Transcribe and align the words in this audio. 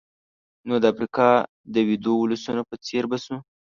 نو 0.67 0.73
د 0.81 0.83
افریقا 0.93 1.31
د 1.73 1.75
ویدو 1.87 2.13
ولسونو 2.19 2.61
په 2.69 2.75
څېر 2.85 3.03
به 3.09 3.17
شو. 3.23 3.37